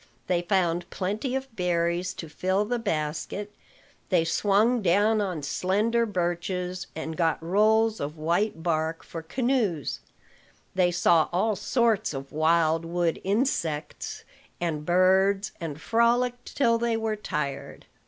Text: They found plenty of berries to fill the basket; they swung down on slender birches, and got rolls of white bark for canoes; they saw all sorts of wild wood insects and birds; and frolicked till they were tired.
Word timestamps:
They 0.25 0.41
found 0.41 0.89
plenty 0.89 1.35
of 1.35 1.55
berries 1.55 2.15
to 2.15 2.27
fill 2.27 2.65
the 2.65 2.79
basket; 2.79 3.53
they 4.09 4.25
swung 4.25 4.81
down 4.81 5.21
on 5.21 5.43
slender 5.43 6.07
birches, 6.07 6.87
and 6.95 7.15
got 7.15 7.37
rolls 7.43 7.99
of 7.99 8.17
white 8.17 8.63
bark 8.63 9.03
for 9.03 9.21
canoes; 9.21 9.99
they 10.73 10.89
saw 10.89 11.29
all 11.31 11.55
sorts 11.55 12.15
of 12.15 12.31
wild 12.31 12.83
wood 12.83 13.21
insects 13.23 14.23
and 14.59 14.87
birds; 14.87 15.51
and 15.61 15.79
frolicked 15.79 16.55
till 16.57 16.79
they 16.79 16.97
were 16.97 17.15
tired. 17.15 17.85